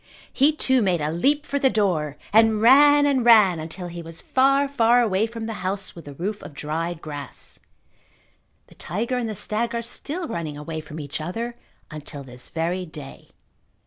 [0.33, 4.19] He, too, made a leap for the door and ran and ran until he was
[4.19, 7.59] far, far away from the house with the roof of dried grass.
[8.65, 11.53] The tiger and the stag are still running away from each other
[11.91, 13.27] until this very day.